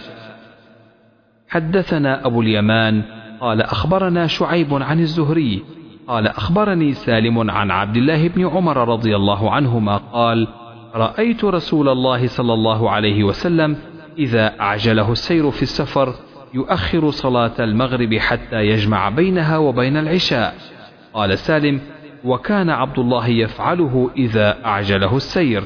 حدثنا 1.49 2.25
أبو 2.25 2.41
اليمان 2.41 3.03
قال 3.41 3.61
أخبرنا 3.61 4.27
شعيب 4.27 4.73
عن 4.73 4.99
الزهري 4.99 5.63
قال 6.07 6.27
أخبرني 6.27 6.93
سالم 6.93 7.51
عن 7.51 7.71
عبد 7.71 7.97
الله 7.97 8.27
بن 8.27 8.47
عمر 8.47 8.87
رضي 8.87 9.15
الله 9.15 9.51
عنهما 9.51 9.97
قال 9.97 10.47
رأيت 10.95 11.45
رسول 11.45 11.89
الله 11.89 12.27
صلى 12.27 12.53
الله 12.53 12.89
عليه 12.91 13.23
وسلم 13.23 13.77
إذا 14.17 14.59
أعجله 14.59 15.11
السير 15.11 15.51
في 15.51 15.63
السفر 15.63 16.13
يؤخر 16.53 17.11
صلاة 17.11 17.51
المغرب 17.59 18.15
حتى 18.15 18.55
يجمع 18.55 19.09
بينها 19.09 19.57
وبين 19.57 19.97
العشاء. 19.97 20.74
قال 21.15 21.37
سالم 21.37 21.81
وكان 22.23 22.69
عبد 22.69 22.99
الله 22.99 23.27
يفعله 23.27 24.11
إذا 24.17 24.65
أعجله 24.65 25.17
السير 25.17 25.63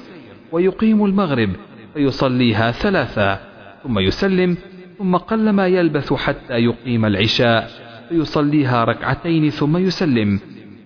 ويقيم 0.52 1.06
المغرب 1.06 1.50
فيصليها 1.94 2.72
ثلاثا 2.72 3.40
ثم 3.84 4.00
يسلم 4.00 4.58
ثم 4.98 5.16
قلما 5.16 5.68
يلبث 5.68 6.14
حتى 6.14 6.54
يقيم 6.54 7.06
العشاء 7.06 7.70
فيصليها 8.10 8.84
ركعتين 8.84 9.50
ثم 9.50 9.78
يسلم 9.78 10.40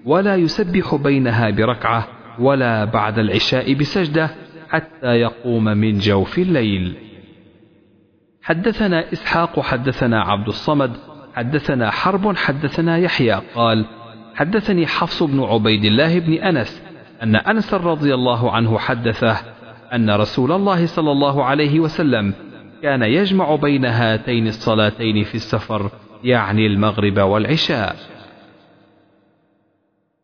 ولا 0.05 0.36
يسبح 0.36 0.96
بينها 0.96 1.50
بركعة 1.50 2.08
ولا 2.39 2.86
بعد 2.86 3.20
العشاء 3.20 3.74
بسجدة 3.74 4.29
حتى 4.70 5.08
يقوم 5.08 5.63
من 5.63 5.98
جوف 5.98 6.39
الليل. 6.39 6.96
حدثنا 8.41 9.13
إسحاق 9.13 9.60
حدثنا 9.60 10.22
عبد 10.22 10.48
الصمد 10.48 10.91
حدثنا 11.36 11.91
حرب 11.91 12.36
حدثنا 12.36 12.98
يحيى 12.98 13.41
قال 13.55 13.86
حدثني 14.35 14.87
حفص 14.87 15.23
بن 15.23 15.43
عبيد 15.43 15.85
الله 15.85 16.19
بن 16.19 16.33
أنس 16.33 16.83
أن 17.23 17.35
أنس 17.35 17.73
رضي 17.73 18.13
الله 18.13 18.51
عنه 18.51 18.77
حدثه 18.79 19.37
أن 19.93 20.09
رسول 20.09 20.51
الله 20.51 20.85
صلى 20.85 21.11
الله 21.11 21.43
عليه 21.43 21.79
وسلم 21.79 22.33
كان 22.81 23.03
يجمع 23.03 23.55
بين 23.55 23.85
هاتين 23.85 24.47
الصلاتين 24.47 25.23
في 25.23 25.35
السفر 25.35 25.91
يعني 26.23 26.67
المغرب 26.67 27.19
والعشاء. 27.19 27.95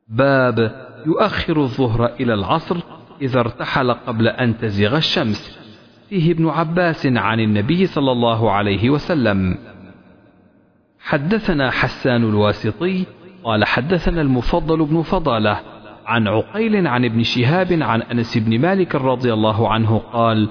باب 0.07 0.87
يؤخر 1.05 1.61
الظهر 1.61 2.05
إلى 2.05 2.33
العصر 2.33 2.77
إذا 3.21 3.39
ارتحل 3.39 3.91
قبل 3.91 4.27
أن 4.27 4.57
تزيغ 4.57 4.97
الشمس. 4.97 5.59
فيه 6.09 6.31
ابن 6.31 6.49
عباس 6.49 7.05
عن 7.05 7.39
النبي 7.39 7.85
صلى 7.85 8.11
الله 8.11 8.51
عليه 8.51 8.89
وسلم. 8.89 9.57
حدثنا 10.99 11.71
حسان 11.71 12.23
الواسطي 12.23 13.05
قال 13.43 13.65
حدثنا 13.65 14.21
المفضل 14.21 14.85
بن 14.85 15.01
فضالة 15.01 15.59
عن 16.05 16.27
عقيل 16.27 16.87
عن 16.87 17.05
ابن 17.05 17.23
شهاب 17.23 17.73
عن 17.81 18.01
أنس 18.01 18.37
بن 18.37 18.61
مالك 18.61 18.95
رضي 18.95 19.33
الله 19.33 19.69
عنه 19.69 19.97
قال 20.13 20.49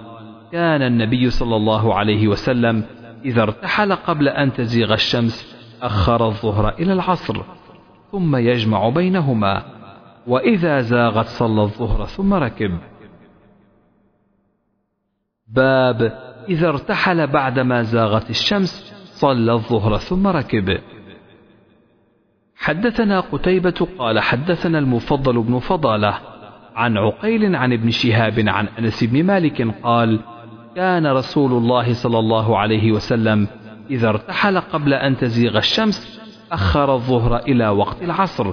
كان 0.53 0.83
النبي 0.83 1.31
صلى 1.31 1.57
الله 1.57 1.95
عليه 1.95 2.29
وسلم 2.29 2.85
إذا 3.25 3.43
ارتحل 3.43 3.93
قبل 3.93 4.29
أن 4.29 4.53
تزيغ 4.53 4.93
الشمس 4.93 5.57
أخر 5.83 6.27
الظهر 6.27 6.69
إلى 6.69 6.93
العصر 6.93 7.43
ثم 8.13 8.37
يجمع 8.37 8.89
بينهما 8.89 9.63
وإذا 10.27 10.81
زاغت 10.81 11.27
صلى 11.27 11.63
الظهر 11.63 12.05
ثم 12.05 12.35
ركب. 12.35 12.79
باب 15.49 16.19
إذا 16.49 16.69
ارتحل 16.69 17.27
بعدما 17.27 17.83
زاغت 17.83 18.31
الشمس 18.31 18.95
صلى 19.05 19.53
الظهر 19.53 19.97
ثم 19.97 20.27
ركب. 20.27 20.79
حدثنا 22.69 23.21
قتيبة 23.21 23.89
قال 23.99 24.21
حدثنا 24.21 24.79
المفضل 24.79 25.43
بن 25.43 25.59
فضالة 25.59 26.19
عن 26.75 26.97
عقيل 26.97 27.57
عن 27.57 27.73
ابن 27.73 27.91
شهاب 27.91 28.45
عن 28.49 28.69
أنس 28.79 29.05
بن 29.05 29.25
مالك 29.25 29.75
قال 29.83 30.21
كان 30.77 31.07
رسول 31.07 31.53
الله 31.53 31.93
صلى 31.93 32.19
الله 32.19 32.59
عليه 32.59 32.93
وسلم 32.93 33.49
إذا 33.91 34.09
ارتحل 34.09 34.61
قبل 34.61 34.95
أن 34.95 35.17
تزيغ 35.17 35.59
الشمس 35.59 36.21
أخر 36.53 36.95
الظهر 36.95 37.37
إلى 37.37 37.69
وقت 37.69 38.03
العصر 38.03 38.53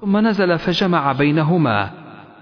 ثم 0.00 0.16
نزل 0.16 0.58
فجمع 0.58 1.12
بينهما 1.12 1.90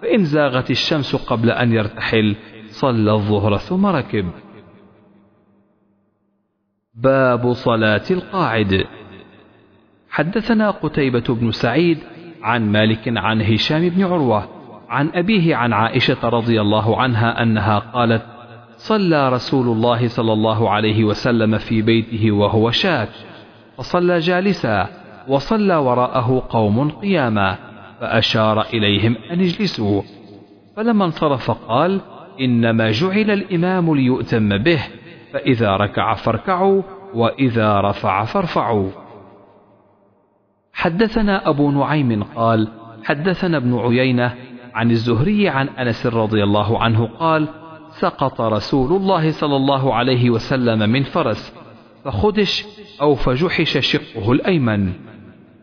فإن 0.03 0.25
زاغت 0.25 0.71
الشمس 0.71 1.17
قبل 1.17 1.51
أن 1.51 1.73
يرتحل 1.73 2.37
صلى 2.67 3.13
الظهر 3.13 3.57
ثم 3.57 3.87
ركب. 3.87 4.31
باب 6.95 7.53
صلاة 7.53 8.05
القاعد. 8.11 8.87
حدثنا 10.15 10.71
قتيبة 10.71 11.25
بن 11.29 11.51
سعيد 11.51 11.99
عن 12.43 12.73
مالك 12.73 13.13
عن 13.17 13.43
هشام 13.43 13.89
بن 13.89 14.05
عروة 14.05 14.49
عن 14.89 15.11
أبيه 15.15 15.57
عن 15.57 15.73
عائشة 15.73 16.29
رضي 16.29 16.61
الله 16.61 17.01
عنها 17.01 17.43
أنها 17.43 17.79
قالت 17.79 18.23
صلى 18.77 19.29
رسول 19.29 19.67
الله 19.67 20.09
صلى 20.09 20.33
الله 20.33 20.71
عليه 20.71 21.05
وسلم 21.05 21.59
في 21.59 21.83
بيته 21.83 22.33
وهو 22.33 22.71
شاك 22.71 23.09
فصلى 23.79 24.19
جالسا 24.19 24.89
وصلى 25.29 25.77
وراءه 25.77 26.47
قوم 26.49 26.91
قياما 26.91 27.57
فأشار 28.01 28.61
إليهم 28.61 29.17
أن 29.31 29.41
اجلسوا 29.41 30.03
فلما 30.77 31.05
انصرف 31.05 31.51
قال 31.51 32.01
إنما 32.41 32.91
جعل 32.91 33.31
الإمام 33.31 33.95
ليؤتم 33.95 34.59
به 34.59 34.81
فإذا 35.33 35.77
ركع 35.77 36.15
فاركعوا 36.15 36.83
وإذا 37.15 37.81
رفع 37.81 38.25
فارفعوا. 38.25 39.04
حدثنا 40.75 41.49
أبو 41.49 41.71
نعيم 41.71 42.23
قال 42.23 42.69
حدثنا 43.05 43.57
ابن 43.57 43.79
عيينة 43.79 44.35
عن 44.75 44.91
الزهري 44.91 45.49
عن 45.49 45.69
أنس 45.69 46.07
رضي 46.07 46.45
الله 46.45 46.83
عنه 46.83 47.07
قال 47.07 47.49
سقط 47.91 48.41
رسول 48.41 48.97
الله 48.97 49.31
صلى 49.31 49.57
الله 49.57 49.95
عليه 49.95 50.31
وسلم 50.31 50.91
من 50.91 51.03
فرس 51.03 51.55
فخدش 52.05 52.65
أو 53.01 53.15
فجحش 53.15 53.79
شقه 53.79 54.33
الأيمن. 54.33 54.93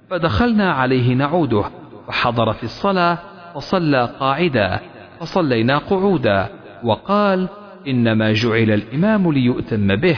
فدخلنا 0.10 0.72
عليه 0.72 1.13
نعوده 1.13 1.63
فحضر 2.08 2.53
في 2.53 2.63
الصلاة 2.63 3.18
فصلى 3.56 4.15
قاعدا 4.20 4.80
فصلينا 5.20 5.77
قعودا 5.77 6.50
وقال 6.84 7.48
إنما 7.88 8.33
جعل 8.33 8.72
الإمام 8.72 9.31
ليؤتم 9.31 9.96
به 9.96 10.18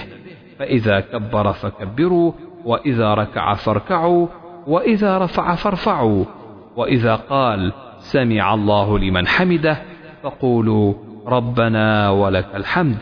فإذا 0.59 0.99
كبر 0.99 1.53
فكبروا 1.53 2.31
وإذا 2.65 3.13
ركع 3.13 3.53
فاركعوا 3.53 4.27
وإذا 4.67 5.17
رفع 5.17 5.55
فارفعوا. 5.55 6.25
وإذا 6.75 7.15
قال 7.15 7.73
سمع 7.99 8.53
الله 8.53 8.99
لمن 8.99 9.27
حمده 9.27 9.77
فقولوا 10.23 10.93
ربنا 11.27 12.09
ولك 12.09 12.55
الحمد. 12.55 12.97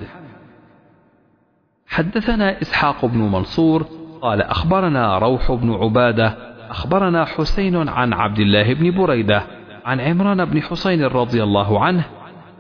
حدثنا 1.88 2.62
إسحاق 2.62 3.06
بن 3.06 3.20
منصور 3.20 3.86
قال 4.22 4.42
أخبرنا 4.42 5.18
روح 5.18 5.52
بن 5.52 5.74
عبادة 5.74 6.38
أخبرنا 6.70 7.26
حسين 7.26 7.90
عن 7.90 8.14
عبد 8.14 8.40
الله 8.40 8.74
بن 8.74 8.92
بريدة 8.92 9.44
عن 9.86 10.00
عمران 10.00 10.46
بن 10.46 10.62
حسين 10.62 11.04
رضي 11.04 11.44
الله 11.44 11.84
عنه 11.84 12.04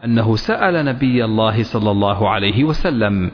أنه 0.05 0.35
سأل 0.35 0.85
نبي 0.85 1.25
الله 1.25 1.63
صلى 1.63 1.91
الله 1.91 2.29
عليه 2.29 2.63
وسلم. 2.63 3.31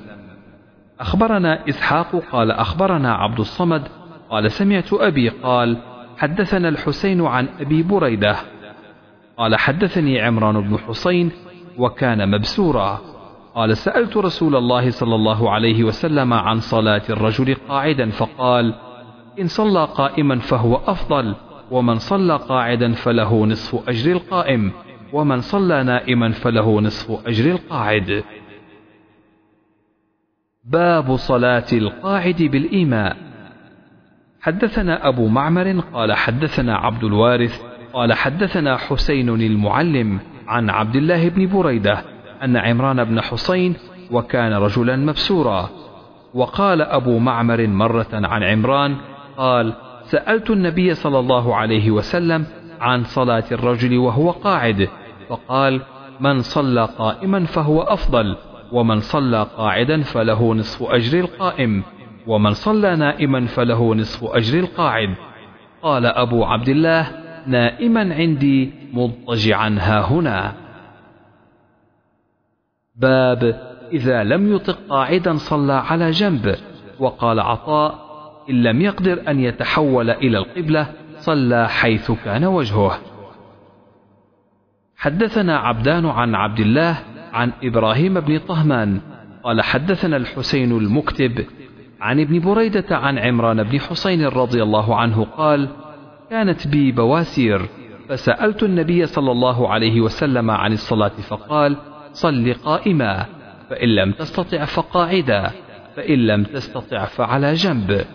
أخبرنا 0.99 1.69
إسحاق 1.69 2.15
قال 2.32 2.51
أخبرنا 2.51 3.13
عبد 3.13 3.39
الصمد 3.39 3.88
قال 4.30 4.52
سمعت 4.52 4.94
أبي 4.94 5.30
قال 5.30 5.78
حدثنا 6.18 6.70
الحسين 6.70 7.22
عن 7.22 7.48
أبي 7.60 7.84
بريدة. 7.84 8.36
قال 9.38 9.56
حدثني 9.56 10.22
عمران 10.22 10.62
بن 10.62 10.78
حسين 10.78 11.32
وكان 11.78 12.32
مبسورا. 12.32 13.02
قال 13.56 13.78
سألت 13.78 14.18
رسول 14.18 14.56
الله 14.56 14.90
صلى 14.90 15.16
الله 15.16 15.52
عليه 15.52 15.84
وسلم 15.84 16.34
عن 16.34 16.60
صلاة 16.60 17.02
الرجل 17.10 17.56
قاعدا 17.70 18.10
فقال 18.10 18.74
إن 19.40 19.48
صلى 19.48 19.86
قائما 19.86 20.40
فهو 20.40 20.76
أفضل 20.76 21.36
ومن 21.72 21.96
صلى 21.96 22.36
قاعدا 22.36 22.94
فله 22.94 23.46
نصف 23.46 23.90
أجر 23.90 24.12
القائم 24.12 24.72
ومن 25.13 25.42
صلى 25.42 25.84
نائما 25.84 26.32
فله 26.32 26.82
نصف 26.82 27.28
أجر 27.28 27.52
القاعد. 27.52 28.24
باب 30.63 31.16
صلاة 31.16 31.68
القاعد 31.74 32.44
بالإيماء. 32.44 33.27
حدثنا 34.47 35.07
أبو 35.07 35.27
معمر 35.27 35.79
قال 35.93 36.13
حدثنا 36.13 36.75
عبد 36.75 37.03
الوارث 37.03 37.62
قال 37.93 38.13
حدثنا 38.13 38.77
حسين 38.77 39.29
المعلم 39.29 40.19
عن 40.47 40.69
عبد 40.69 40.95
الله 40.95 41.29
بن 41.29 41.47
بريدة 41.47 42.01
أن 42.43 42.57
عمران 42.57 43.03
بن 43.03 43.21
حسين 43.21 43.75
وكان 44.12 44.53
رجلا 44.53 44.95
مبسورا. 44.95 45.69
وقال 46.33 46.81
أبو 46.81 47.19
معمر 47.19 47.67
مرة 47.67 48.07
عن 48.13 48.43
عمران 48.43 48.95
قال 49.38 49.73
سألت 50.03 50.49
النبي 50.49 50.93
صلى 50.93 51.19
الله 51.19 51.55
عليه 51.55 51.91
وسلم 51.91 52.45
عن 52.81 53.03
صلاة 53.03 53.43
الرجل 53.51 53.97
وهو 53.97 54.31
قاعد 54.31 54.89
فقال 55.29 55.81
من 56.19 56.41
صلى 56.41 56.86
قائما 56.97 57.45
فهو 57.45 57.81
أفضل 57.81 58.36
ومن 58.71 58.99
صلى 58.99 59.47
قاعدا 59.57 60.01
فله 60.01 60.53
نصف 60.53 60.83
أجر 60.83 61.19
القائم. 61.19 61.83
ومن 62.28 62.54
صلى 62.54 62.96
نائما 62.96 63.46
فله 63.46 63.96
نصف 63.96 64.24
أجر 64.24 64.60
القاعد. 64.60 65.16
قال 65.82 66.06
أبو 66.06 66.46
عبد 66.46 66.70
الله 66.70 67.12
نائما 67.48 68.16
عندي 68.16 68.72
مضطجعا 68.94 69.78
ها 69.80 70.02
هنا. 70.02 70.54
باب 72.96 73.62
إذا 73.92 74.24
لم 74.24 74.56
يطق 74.56 74.78
قاعدا 74.90 75.34
صلى 75.34 75.74
على 75.74 76.12
جنب. 76.12 76.56
وقال 77.00 77.40
عطاء 77.40 78.08
إن 78.50 78.63
لم 78.63 78.82
يقدر 78.82 79.24
أن 79.28 79.40
يتحول 79.40 80.10
إلى 80.10 80.38
القبلة 80.38 80.88
صلى 81.18 81.70
حيث 81.70 82.12
كان 82.12 82.46
وجهه. 82.46 83.00
حدثنا 84.98 85.58
عبدان 85.58 86.06
عن 86.06 86.36
عبد 86.36 86.60
الله 86.60 86.98
عن 87.34 87.52
إبراهيم 87.63 88.20
بن 88.20 88.38
طهمان. 88.38 89.02
قال 89.44 89.62
حدثنا 89.62 90.18
الحسين 90.18 90.72
المكتب 90.78 91.46
عن 92.01 92.19
ابن 92.19 92.39
بريدة 92.39 92.97
عن 92.97 93.17
عمران 93.17 93.63
بن 93.63 93.79
حسين 93.79 94.25
رضي 94.25 94.63
الله 94.63 94.95
عنه 94.95 95.23
قال 95.23 95.69
كانت 96.29 96.67
بي 96.67 96.91
بواسير 96.91 97.69
فسألت 98.10 98.63
النبي 98.63 99.05
صلى 99.05 99.31
الله 99.31 99.69
عليه 99.69 100.01
وسلم 100.01 100.51
عن 100.51 100.73
الصلاة 100.73 101.10
فقال 101.10 101.77
صل 102.12 102.53
قائما 102.53 103.25
فإن 103.69 103.95
لم 103.95 104.12
تستطع 104.12 104.65
فقاعدا 104.65 105.51
فإن 105.95 106.27
لم 106.27 106.43
تستطع 106.43 107.05
فعلى 107.05 107.53
جنب. 107.53 108.05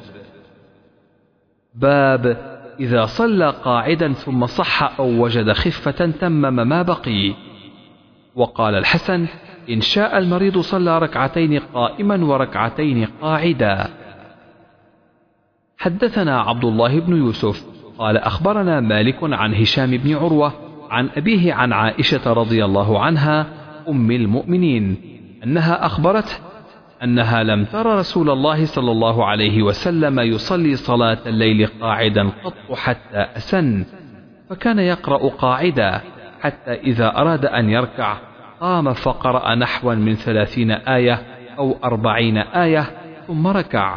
باب 1.74 2.52
إذا 2.80 3.06
صلى 3.06 3.50
قاعدا 3.50 4.12
ثم 4.12 4.46
صح 4.46 5.00
أو 5.00 5.24
وجد 5.24 5.52
خفة 5.52 6.06
تمم 6.06 6.68
ما 6.68 6.82
بقي. 6.82 7.34
وقال 8.34 8.74
الحسن 8.74 9.26
إن 9.70 9.80
شاء 9.80 10.18
المريض 10.18 10.58
صلى 10.58 10.98
ركعتين 10.98 11.58
قائما 11.58 12.24
وركعتين 12.24 13.08
قاعدا. 13.22 13.88
حدثنا 15.78 16.40
عبد 16.40 16.64
الله 16.64 17.00
بن 17.00 17.16
يوسف 17.16 17.64
قال 17.98 18.16
أخبرنا 18.16 18.80
مالك 18.80 19.18
عن 19.22 19.54
هشام 19.54 19.90
بن 19.96 20.14
عروة 20.14 20.52
عن 20.90 21.08
أبيه 21.16 21.54
عن 21.54 21.72
عائشة 21.72 22.32
رضي 22.32 22.64
الله 22.64 23.00
عنها 23.00 23.46
أم 23.88 24.10
المؤمنين 24.10 24.96
أنها 25.44 25.86
أخبرته 25.86 26.34
أنها 27.04 27.42
لم 27.42 27.64
تر 27.64 27.86
رسول 27.98 28.30
الله 28.30 28.64
صلى 28.64 28.90
الله 28.90 29.26
عليه 29.26 29.62
وسلم 29.62 30.20
يصلي 30.20 30.76
صلاة 30.76 31.18
الليل 31.26 31.66
قاعدا 31.80 32.28
قط 32.44 32.72
حتى 32.74 33.26
أسن 33.36 33.84
فكان 34.50 34.78
يقرأ 34.78 35.28
قاعدا 35.28 36.00
حتى 36.40 36.72
إذا 36.72 37.16
أراد 37.16 37.46
أن 37.46 37.70
يركع 37.70 38.16
قام 38.62 38.92
فقرأ 38.92 39.54
نحوا 39.54 39.94
من 39.94 40.14
ثلاثين 40.14 40.70
آية 40.70 41.22
أو 41.58 41.76
أربعين 41.84 42.38
آية 42.38 42.90
ثم 43.26 43.46
ركع. 43.46 43.96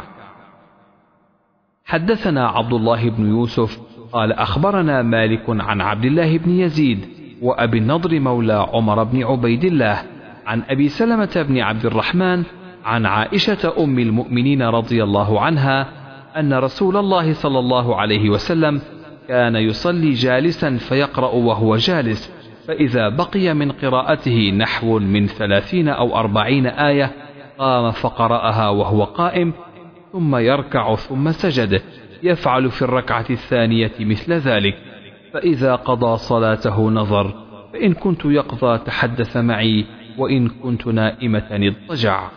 حدثنا 1.84 2.48
عبد 2.48 2.72
الله 2.72 3.10
بن 3.10 3.28
يوسف 3.28 3.80
قال 4.12 4.32
أخبرنا 4.32 5.02
مالك 5.02 5.42
عن 5.48 5.80
عبد 5.80 6.04
الله 6.04 6.38
بن 6.38 6.50
يزيد 6.50 7.08
وأبي 7.42 7.78
النضر 7.78 8.20
مولى 8.20 8.66
عمر 8.72 9.04
بن 9.04 9.24
عبيد 9.24 9.64
الله 9.64 10.02
عن 10.46 10.62
أبي 10.68 10.88
سلمة 10.88 11.46
بن 11.48 11.58
عبد 11.58 11.86
الرحمن 11.86 12.42
عن 12.84 13.06
عائشة 13.06 13.72
أم 13.78 13.98
المؤمنين 13.98 14.62
رضي 14.62 15.02
الله 15.02 15.40
عنها 15.40 15.88
أن 16.36 16.54
رسول 16.54 16.96
الله 16.96 17.32
صلى 17.32 17.58
الله 17.58 17.96
عليه 17.96 18.30
وسلم 18.30 18.80
كان 19.28 19.56
يصلي 19.56 20.10
جالسا 20.10 20.76
فيقرأ 20.76 21.30
وهو 21.30 21.76
جالس. 21.76 22.35
فإذا 22.66 23.08
بقي 23.08 23.54
من 23.54 23.72
قراءته 23.72 24.50
نحو 24.50 24.98
من 24.98 25.26
ثلاثين 25.26 25.88
أو 25.88 26.16
أربعين 26.16 26.66
آية 26.66 27.12
قام 27.58 27.90
فقرأها 27.90 28.68
وهو 28.68 29.04
قائم 29.04 29.52
ثم 30.12 30.36
يركع 30.36 30.94
ثم 30.94 31.30
سجد 31.32 31.82
يفعل 32.22 32.70
في 32.70 32.82
الركعة 32.82 33.26
الثانية 33.30 33.92
مثل 34.00 34.32
ذلك. 34.32 34.74
فإذا 35.32 35.74
قضى 35.74 36.16
صلاته 36.16 36.90
نظر 36.90 37.34
فإن 37.72 37.94
كنت 37.94 38.24
يقظى 38.24 38.78
تحدث 38.78 39.36
معي 39.36 39.86
وإن 40.18 40.48
كنت 40.48 40.86
نائمة 40.86 41.48
اضطجع. 41.52 42.30